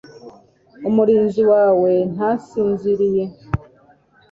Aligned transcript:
umurinzi 0.89 1.41
wawe 1.51 1.91
ntasinziriye 2.13 3.25